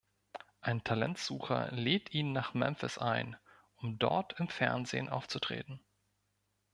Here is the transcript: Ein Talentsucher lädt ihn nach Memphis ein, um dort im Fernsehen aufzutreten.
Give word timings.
Ein 0.61 0.83
Talentsucher 0.83 1.69
lädt 1.73 2.11
ihn 2.11 2.31
nach 2.31 2.55
Memphis 2.55 2.97
ein, 2.97 3.37
um 3.75 3.99
dort 3.99 4.33
im 4.39 4.47
Fernsehen 4.47 5.09
aufzutreten. 5.09 5.79